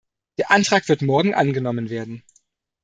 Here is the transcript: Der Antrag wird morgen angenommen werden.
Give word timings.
Der 0.39 0.49
Antrag 0.49 0.89
wird 0.89 1.03
morgen 1.03 1.35
angenommen 1.35 1.91
werden. 1.91 2.23